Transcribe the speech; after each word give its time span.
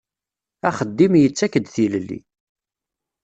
Axeddim 0.69 1.13
yettak-d 1.17 1.65
tilelli. 1.69 2.19